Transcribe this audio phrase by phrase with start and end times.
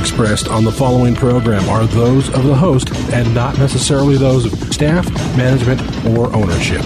[0.00, 4.72] expressed on the following program are those of the host and not necessarily those of
[4.72, 6.82] staff, management, or ownership.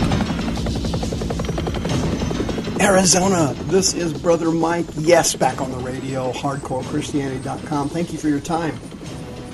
[2.81, 4.87] Arizona, this is Brother Mike.
[4.99, 7.89] Yes, back on the radio, hardcorechristianity.com.
[7.89, 8.77] Thank you for your time.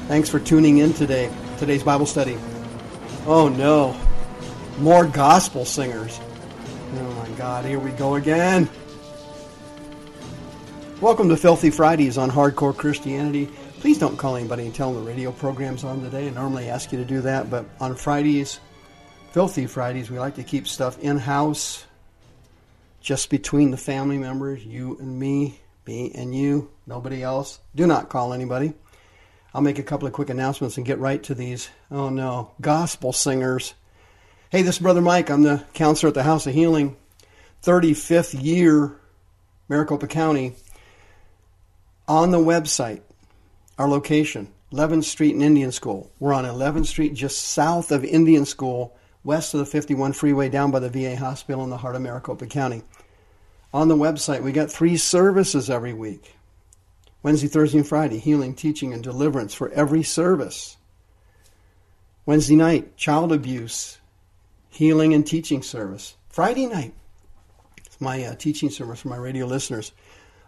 [0.08, 1.30] Thanks for tuning in today.
[1.58, 2.38] Today's Bible study.
[3.26, 3.94] Oh no,
[4.78, 6.18] more gospel singers.
[6.94, 8.70] Oh my God, here we go again.
[11.00, 13.46] Welcome to Filthy Fridays on Hardcore Christianity.
[13.78, 16.26] Please don't call anybody and tell them the radio program's on today.
[16.26, 18.60] I normally ask you to do that, but on Fridays,
[19.32, 21.86] Filthy Fridays, we like to keep stuff in house,
[23.00, 27.60] just between the family members, you and me, me and you, nobody else.
[27.74, 28.74] Do not call anybody.
[29.54, 31.70] I'll make a couple of quick announcements and get right to these.
[31.90, 33.72] Oh no, gospel singers.
[34.50, 35.30] Hey, this is Brother Mike.
[35.30, 36.94] I'm the counselor at the House of Healing,
[37.62, 39.00] 35th year,
[39.66, 40.56] Maricopa County.
[42.08, 43.02] On the website,
[43.78, 46.12] our location, 11th Street and Indian School.
[46.20, 50.70] We're on 11th Street, just south of Indian School, west of the 51 freeway, down
[50.70, 52.82] by the VA hospital in the heart of Maricopa County.
[53.72, 56.36] On the website, we got three services every week
[57.22, 60.76] Wednesday, Thursday, and Friday, healing, teaching, and deliverance for every service.
[62.24, 63.98] Wednesday night, child abuse,
[64.70, 66.16] healing, and teaching service.
[66.28, 66.94] Friday night,
[67.84, 69.92] it's my uh, teaching service for my radio listeners.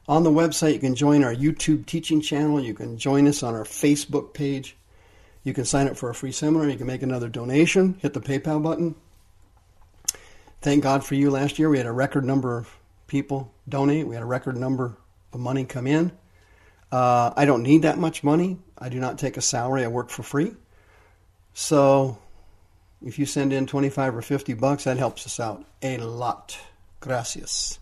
[0.09, 2.61] On the website, you can join our YouTube teaching channel.
[2.61, 4.77] You can join us on our Facebook page.
[5.45, 6.69] You can sign up for a free seminar.
[6.69, 7.95] You can make another donation.
[8.01, 8.95] Hit the PayPal button.
[10.61, 11.69] Thank God for you last year.
[11.69, 12.69] We had a record number of
[13.07, 14.07] people donate.
[14.07, 14.97] We had a record number
[15.33, 16.13] of money come in.
[16.91, 18.59] Uh, I don't need that much money.
[18.79, 19.85] I do not take a salary.
[19.85, 20.55] I work for free.
[21.55, 22.19] So
[23.05, 26.59] if you send in 25 or 50 bucks, that helps us out a lot.
[27.01, 27.79] Gracias.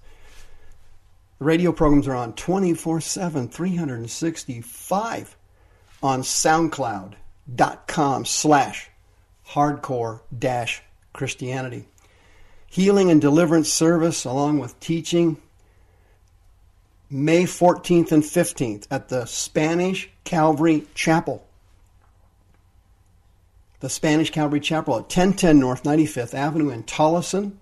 [1.41, 5.37] Radio programs are on 24 7, 365
[6.03, 8.91] on SoundCloud.com slash
[9.49, 10.83] hardcore dash
[11.15, 11.89] Christianity.
[12.67, 15.39] Healing and deliverance service along with teaching
[17.09, 21.47] May 14th and 15th at the Spanish Calvary Chapel.
[23.81, 27.53] The Spanish Calvary Chapel at 1010 North 95th Avenue in Tolleson.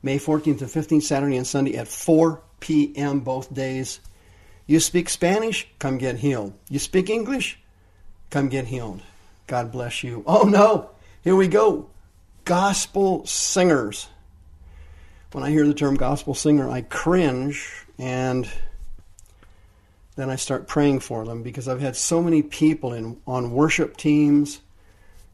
[0.00, 3.20] May 14th and 15th, Saturday and Sunday at 4 p.m.
[3.20, 4.00] both days.
[4.66, 5.66] You speak Spanish?
[5.78, 6.54] Come get healed.
[6.70, 7.58] You speak English?
[8.30, 9.02] Come get healed.
[9.46, 10.24] God bless you.
[10.26, 10.90] Oh no,
[11.22, 11.90] here we go.
[12.46, 14.08] Gospel singers.
[15.32, 18.48] When I hear the term gospel singer, I cringe and
[20.16, 23.96] then I start praying for them because I've had so many people in on worship
[23.96, 24.60] teams,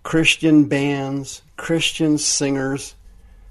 [0.02, 2.94] Christian bands, Christian singers.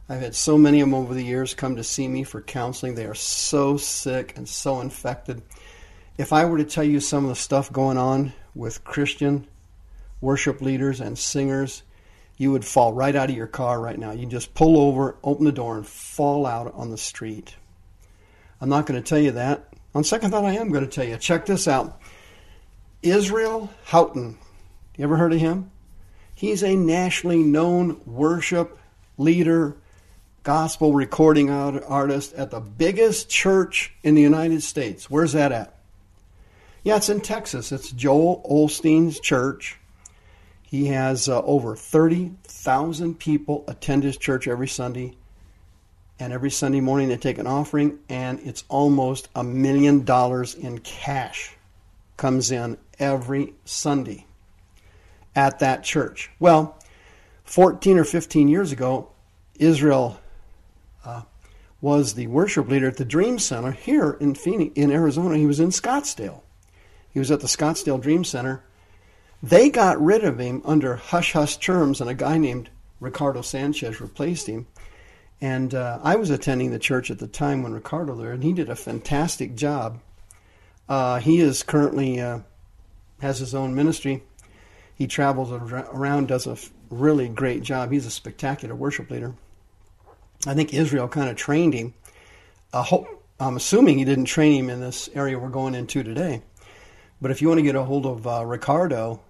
[0.10, 2.96] I've had so many of them over the years come to see me for counseling.
[2.96, 5.42] They are so sick and so infected.
[6.18, 9.48] If I were to tell you some of the stuff going on with Christian
[10.22, 11.84] worship leaders and singers,
[12.38, 14.12] you would fall right out of your car right now.
[14.12, 17.56] You'd just pull over, open the door, and fall out on the street.
[18.62, 19.74] I'm not going to tell you that.
[19.94, 21.18] On second thought, I am going to tell you.
[21.18, 22.00] Check this out
[23.02, 24.38] Israel Houghton.
[24.98, 25.72] You ever heard of him?
[26.34, 28.78] He's a nationally known worship
[29.18, 29.76] leader,
[30.48, 35.10] gospel recording artist at the biggest church in the United States.
[35.10, 35.76] Where's that at?
[36.86, 37.74] Yeah, it's in Texas.
[37.74, 39.78] It's Joel Osteen's church.
[40.62, 45.18] He has uh, over 30,000 people attend his church every Sunday
[46.18, 50.78] and every Sunday morning they take an offering, and it's almost a million dollars in
[50.78, 51.58] cash
[52.16, 54.26] comes in every Sunday
[55.36, 56.32] at that church.
[56.40, 56.80] Well,
[57.44, 59.10] 14 or 15 years ago,
[59.60, 60.18] Israel
[61.08, 61.22] uh,
[61.80, 65.38] was the worship leader at the Dream Center here in Phoenix, in Arizona.
[65.38, 66.42] He was in Scottsdale.
[67.10, 68.64] He was at the Scottsdale Dream Center.
[69.42, 72.70] They got rid of him under hush hush terms, and a guy named
[73.00, 74.68] Ricardo Sanchez replaced him.
[75.40, 78.54] And uh, I was attending the church at the time when Ricardo there, and he
[78.54, 80.00] did a fantastic job.
[80.90, 82.40] Uh, he is currently uh,
[83.20, 84.24] has his own ministry.
[84.96, 86.58] He travels around, does a
[86.90, 87.92] really great job.
[87.92, 89.36] He's a spectacular worship leader.
[90.46, 91.94] I think Israel kind of trained him.
[93.40, 96.42] I'm assuming he didn't train him in this area we're going into today.
[97.22, 99.22] But if you want to get a hold of uh, Ricardo,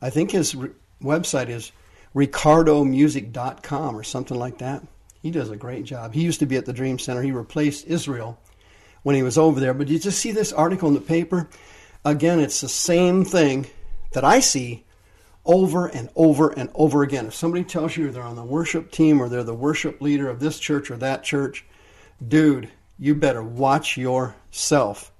[0.00, 0.70] I think his re-
[1.02, 1.72] website is
[2.14, 4.82] ricardomusic.com or something like that.
[5.22, 6.14] He does a great job.
[6.14, 7.22] He used to be at the Dream Center.
[7.22, 8.38] He replaced Israel
[9.02, 9.74] when he was over there.
[9.74, 11.48] But you just see this article in the paper.
[12.04, 13.66] Again, it's the same thing
[14.12, 14.84] that I see
[15.44, 17.26] over and over and over again.
[17.26, 20.40] If somebody tells you they're on the worship team or they're the worship leader of
[20.40, 21.64] this church or that church,
[22.26, 25.12] dude, you better watch yourself.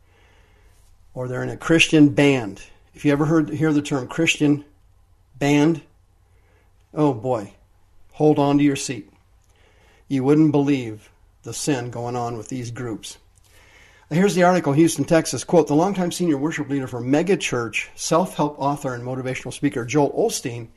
[1.12, 2.62] Or they're in a Christian band.
[2.94, 4.64] If you ever heard hear the term Christian
[5.38, 5.82] band,
[6.92, 7.54] oh boy,
[8.12, 9.10] hold on to your seat.
[10.08, 11.10] You wouldn't believe
[11.42, 13.18] the sin going on with these groups.
[14.10, 15.44] Here's the article, Houston, Texas.
[15.44, 20.12] Quote, the longtime senior worship leader for Mega Church, self-help author and motivational speaker Joel
[20.12, 20.68] Osteen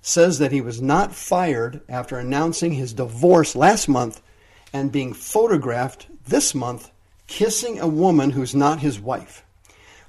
[0.00, 4.20] says that he was not fired after announcing his divorce last month
[4.72, 6.90] and being photographed this month
[7.28, 9.44] kissing a woman who's not his wife.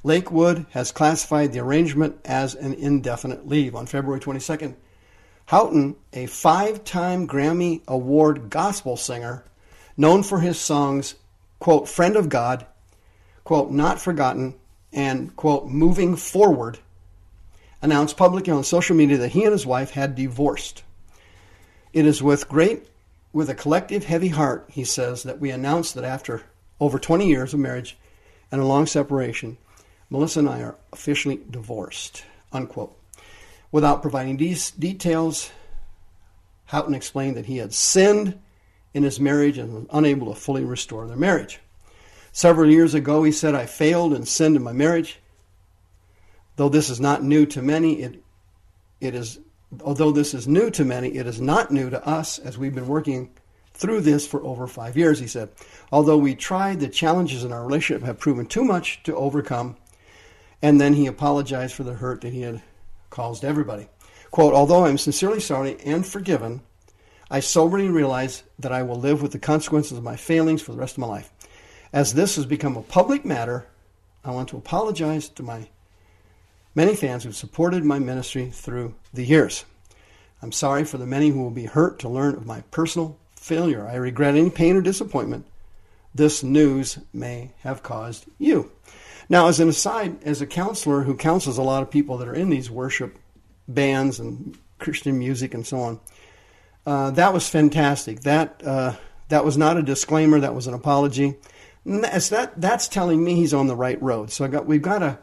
[0.03, 3.75] Lakewood has classified the arrangement as an indefinite leave.
[3.75, 4.75] On February 22nd,
[5.45, 9.45] Houghton, a five time Grammy Award gospel singer,
[9.95, 11.13] known for his songs,
[11.63, 12.65] quote, Friend of God,
[13.45, 14.55] quote, Not Forgotten,
[14.91, 16.79] and, quote, Moving Forward,
[17.81, 20.83] announced publicly on social media that he and his wife had divorced.
[21.93, 22.89] It is with great,
[23.31, 26.43] with a collective heavy heart, he says, that we announce that after
[26.81, 27.97] over 20 years of marriage
[28.51, 29.57] and a long separation,
[30.09, 32.93] Melissa and I are officially divorced, unquote.
[33.71, 35.49] Without providing these details,
[36.65, 38.37] Houghton explained that he had sinned
[38.93, 41.59] in his marriage and unable to fully restore their marriage.
[42.31, 45.19] Several years ago, he said, I failed and sinned in my marriage.
[46.55, 48.23] Though this is not new to many, it,
[49.01, 49.39] it is,
[49.83, 52.87] although this is new to many, it is not new to us as we've been
[52.87, 53.31] working
[53.73, 55.49] through this for over five years, he said.
[55.91, 59.77] Although we tried, the challenges in our relationship have proven too much to overcome.
[60.61, 62.61] And then he apologized for the hurt that he had
[63.09, 63.89] caused everybody.
[64.31, 66.61] Quote, although I'm sincerely sorry and forgiven,
[67.33, 70.77] I soberly realize that I will live with the consequences of my failings for the
[70.77, 71.31] rest of my life.
[71.91, 73.65] As this has become a public matter,
[74.23, 75.69] I want to apologize to my
[76.75, 79.65] many fans who've supported my ministry through the years.
[80.43, 83.87] I'm sorry for the many who will be hurt to learn of my personal failure.
[83.87, 85.47] I regret any pain or disappointment
[86.13, 88.71] this news may have caused you.
[89.27, 92.35] Now, as an aside, as a counselor who counsels a lot of people that are
[92.35, 93.17] in these worship
[93.67, 95.99] bands and Christian music and so on,
[96.85, 98.21] uh, that was fantastic.
[98.21, 98.95] That uh,
[99.29, 100.39] that was not a disclaimer.
[100.39, 101.35] That was an apology.
[101.85, 102.59] That's that.
[102.59, 104.31] That's telling me he's on the right road.
[104.31, 105.19] So I got we've got to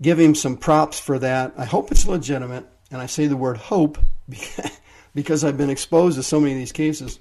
[0.00, 1.54] give him some props for that.
[1.56, 3.98] I hope it's legitimate, and I say the word hope
[5.14, 7.18] because I've been exposed to so many of these cases.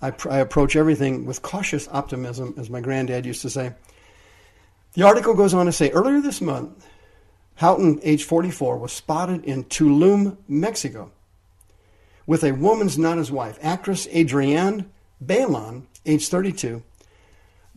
[0.00, 3.72] I, pr- I approach everything with cautious optimism, as my granddad used to say.
[4.92, 6.86] The article goes on to say earlier this month,
[7.56, 11.10] Houghton, age 44, was spotted in Tulum, Mexico,
[12.26, 13.58] with a woman's not his wife.
[13.62, 14.90] Actress Adrienne
[15.24, 16.82] Bailon, age 32,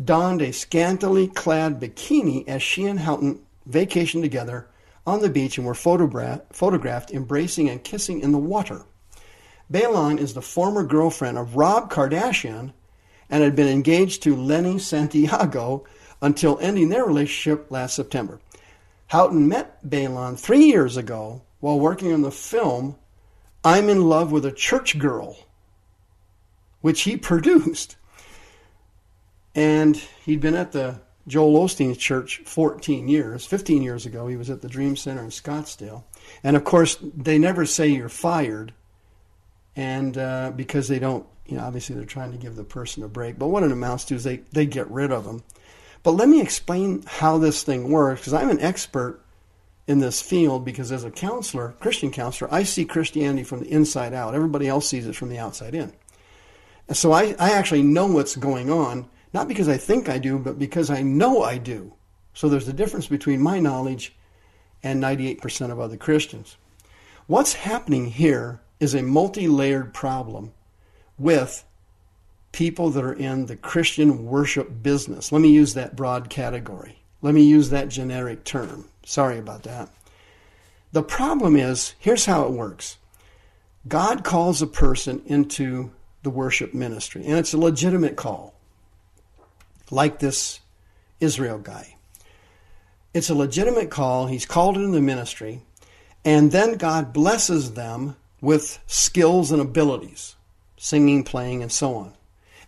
[0.03, 4.67] donned a scantily clad bikini as she and Houghton vacationed together
[5.05, 8.83] on the beach and were photogra- photographed embracing and kissing in the water.
[9.71, 12.73] Bailon is the former girlfriend of Rob Kardashian
[13.29, 15.85] and had been engaged to Lenny Santiago
[16.21, 18.39] until ending their relationship last September.
[19.07, 22.95] Houghton met Bailon three years ago while working on the film
[23.63, 25.37] I'm in Love with a Church Girl,
[26.81, 27.95] which he produced.
[29.55, 33.45] And he'd been at the Joel Osteen's church 14 years.
[33.45, 36.03] 15 years ago, he was at the Dream Center in Scottsdale.
[36.43, 38.73] And of course, they never say you're fired,
[39.75, 43.07] and uh, because they don't, you know, obviously they're trying to give the person a
[43.07, 43.37] break.
[43.37, 45.43] But what it amounts to is they, they get rid of them.
[46.01, 49.21] But let me explain how this thing works, because I'm an expert
[49.89, 54.13] in this field because as a counselor, Christian counselor, I see Christianity from the inside
[54.13, 54.35] out.
[54.35, 55.91] Everybody else sees it from the outside in.
[56.87, 60.37] And so I, I actually know what's going on, not because I think I do,
[60.37, 61.91] but because I know I do.
[62.35, 64.15] So there's a difference between my knowledge
[64.83, 66.55] and 98% of other Christians.
[67.25, 70.53] What's happening here is a multi layered problem
[71.17, 71.65] with
[72.51, 75.31] people that are in the Christian worship business.
[75.31, 76.99] Let me use that broad category.
[77.23, 78.85] Let me use that generic term.
[79.09, 79.89] Sorry about that.
[80.91, 82.99] The problem is here's how it works
[83.87, 85.89] God calls a person into
[86.21, 88.53] the worship ministry, and it's a legitimate call,
[89.89, 90.59] like this
[91.19, 91.95] Israel guy.
[93.11, 94.27] It's a legitimate call.
[94.27, 95.63] He's called into the ministry,
[96.23, 100.35] and then God blesses them with skills and abilities
[100.77, 102.13] singing, playing, and so on.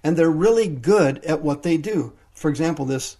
[0.03, 3.17] And they're really good at what they do For example, this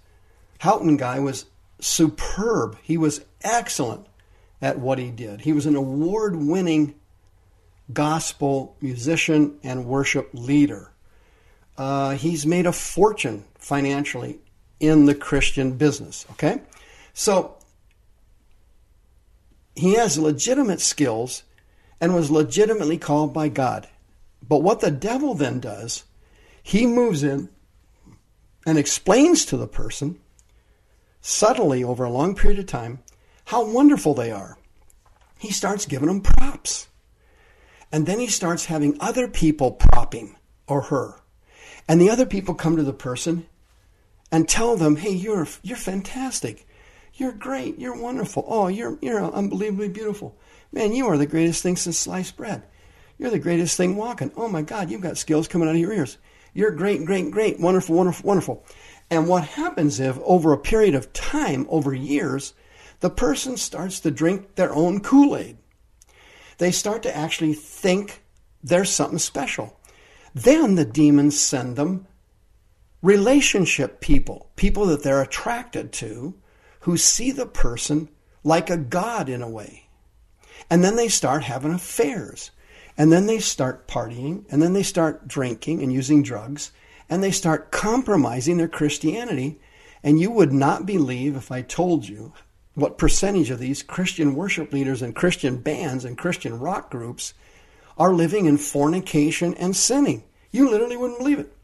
[0.58, 1.46] Houghton guy was
[1.82, 2.78] superb.
[2.82, 4.08] He was excellent
[4.62, 5.42] at what he did.
[5.42, 6.96] He was an award winning
[7.92, 10.92] gospel musician and worship leader.
[11.78, 14.40] Uh, he's made a fortune financially
[14.80, 16.26] in the Christian business.
[16.32, 16.62] Okay?
[17.14, 17.58] So
[19.76, 21.44] he has legitimate skills
[22.00, 23.88] and was legitimately called by God.
[24.48, 26.04] But what the devil then does,
[26.64, 27.50] he moves in
[28.66, 30.20] and explains to the person
[31.22, 33.00] subtly over a long period of time
[33.46, 34.58] how wonderful they are.
[35.38, 36.88] He starts giving them props.
[37.92, 40.38] And then he starts having other people prop him
[40.68, 41.16] or her.
[41.88, 43.46] And the other people come to the person
[44.32, 46.66] and tell them, hey, you're, you're fantastic.
[47.16, 47.80] You're great.
[47.80, 48.46] You're wonderful.
[48.48, 50.38] Oh, you're, you're unbelievably beautiful.
[50.72, 52.64] Man, you are the greatest thing since sliced bread.
[53.18, 54.32] You're the greatest thing walking.
[54.38, 56.18] Oh my God, you've got skills coming out of your ears.
[56.54, 58.66] You're great, great, great, wonderful, wonderful, wonderful.
[59.12, 62.54] And what happens if, over a period of time, over years,
[63.02, 65.58] the person starts to drink their own Kool Aid?
[66.58, 68.24] They start to actually think
[68.64, 69.78] there's something special.
[70.34, 72.08] Then the demons send them
[73.02, 76.36] relationship people, people that they're attracted to,
[76.82, 78.10] who see the person
[78.44, 79.90] like a god in a way.
[80.70, 82.52] And then they start having affairs.
[82.98, 84.46] And then they start partying.
[84.50, 86.72] And then they start drinking and using drugs.
[87.12, 89.60] And they start compromising their Christianity.
[90.02, 92.34] And you would not believe if I told you
[92.74, 97.34] what percentage of these Christian worship leaders and Christian bands and Christian rock groups
[97.98, 100.24] are living in fornication and sinning.
[100.52, 101.56] You literally wouldn't believe it.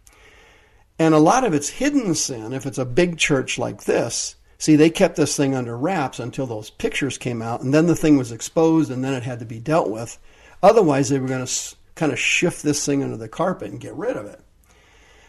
[0.99, 4.35] And a lot of it's hidden sin if it's a big church like this.
[4.57, 7.95] See, they kept this thing under wraps until those pictures came out, and then the
[7.95, 10.17] thing was exposed, and then it had to be dealt with.
[10.63, 13.93] Otherwise, they were going to kind of shift this thing under the carpet and get
[13.93, 14.41] rid of it.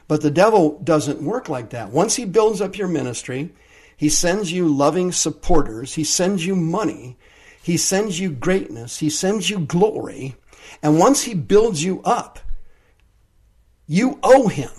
[0.08, 1.90] But the devil doesn't work like that.
[1.90, 3.52] Once he builds up your ministry,
[3.96, 7.18] he sends you loving supporters, he sends you money,
[7.62, 10.36] he sends you greatness, he sends you glory.
[10.82, 12.38] And once he builds you up,
[13.86, 14.70] you owe him.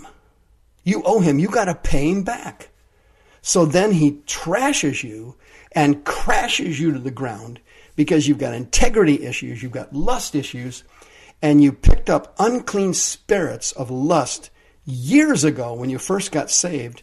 [0.82, 1.38] You owe him.
[1.38, 2.70] You got to pay him back.
[3.42, 5.36] So then he trashes you
[5.72, 7.60] and crashes you to the ground
[7.96, 10.84] because you've got integrity issues, you've got lust issues,
[11.42, 14.50] and you picked up unclean spirits of lust
[14.90, 17.02] years ago when you first got saved.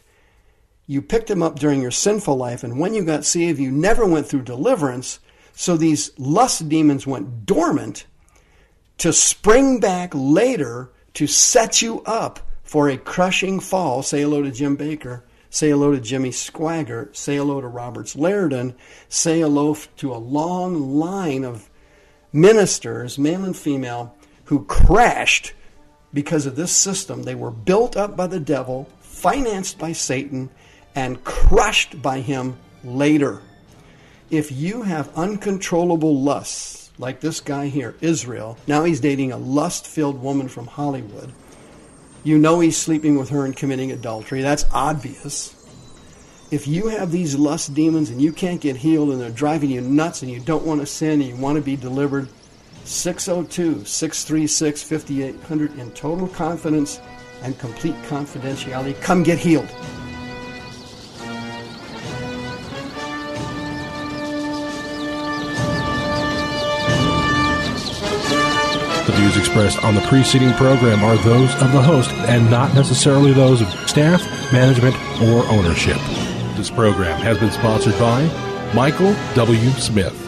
[0.86, 4.06] You picked them up during your sinful life, and when you got saved, you never
[4.06, 5.20] went through deliverance.
[5.52, 8.06] So these lust demons went dormant
[8.98, 14.02] to spring back later to set you up for a crushing fall.
[14.02, 15.22] Say hello to Jim Bakker.
[15.50, 17.16] Say hello to Jimmy Swaggart.
[17.16, 18.74] Say hello to Roberts Liardon.
[19.08, 21.70] Say hello to a long line of
[22.32, 24.14] ministers, male and female,
[24.44, 25.54] who crashed
[26.12, 27.22] because of this system.
[27.22, 30.50] They were built up by the devil, financed by Satan,
[30.94, 33.42] and crushed by him later.
[34.30, 39.86] If you have uncontrollable lusts, like this guy here, Israel, now he's dating a lust
[39.86, 41.32] filled woman from Hollywood
[42.24, 44.42] you know he's sleeping with her and committing adultery.
[44.42, 45.54] That's obvious.
[46.50, 49.80] If you have these lust demons and you can't get healed and they're driving you
[49.80, 52.28] nuts and you don't want to sin and you want to be delivered,
[52.88, 57.00] 602 636 5800 in total confidence
[57.42, 59.00] and complete confidentiality.
[59.02, 59.68] Come get healed.
[69.06, 73.32] The views expressed on the preceding program are those of the host and not necessarily
[73.32, 75.98] those of staff, management, or ownership.
[76.56, 78.24] This program has been sponsored by
[78.74, 79.70] Michael W.
[79.72, 80.27] Smith.